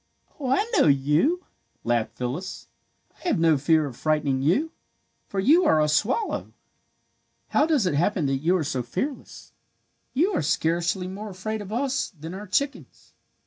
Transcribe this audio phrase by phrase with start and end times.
[0.39, 1.45] "Oh, I know you,"
[1.83, 2.69] laughed Phyllis.
[3.19, 4.71] "I have no fear of frightening you,
[5.27, 6.53] for you are a swallow.
[7.49, 9.53] "How does it happen that you are so fearless?
[10.15, 13.13] You are scarcely more afraid of us than our chickens.